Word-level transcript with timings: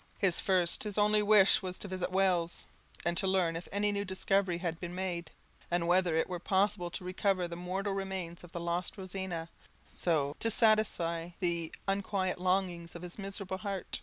His 0.17 0.39
first, 0.39 0.81
his 0.83 0.97
only 0.97 1.21
wish, 1.21 1.61
was 1.61 1.77
to 1.77 1.87
visit 1.87 2.11
Wales, 2.11 2.65
and 3.05 3.15
to 3.17 3.27
learn 3.27 3.55
if 3.55 3.67
any 3.71 3.91
new 3.91 4.03
discovery 4.03 4.57
had 4.57 4.79
been 4.79 4.95
made, 4.95 5.29
and 5.69 5.87
whether 5.87 6.15
it 6.15 6.27
were 6.27 6.39
possible 6.39 6.89
to 6.89 7.03
recover 7.03 7.47
the 7.47 7.55
mortal 7.55 7.93
remains 7.93 8.43
of 8.43 8.51
the 8.51 8.59
lost 8.59 8.97
Rosina, 8.97 9.47
so 9.89 10.35
to 10.39 10.49
satisfy 10.49 11.33
the 11.39 11.71
unquiet 11.87 12.41
longings 12.41 12.95
of 12.95 13.03
his 13.03 13.19
miserable 13.19 13.57
heart. 13.57 13.99